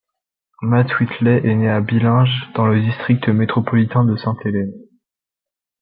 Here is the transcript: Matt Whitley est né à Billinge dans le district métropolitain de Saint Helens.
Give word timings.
Matt 0.63 0.99
Whitley 0.99 1.45
est 1.47 1.53
né 1.53 1.69
à 1.69 1.79
Billinge 1.79 2.51
dans 2.55 2.65
le 2.65 2.81
district 2.81 3.27
métropolitain 3.29 4.03
de 4.03 4.15
Saint 4.15 4.35
Helens. 4.43 4.73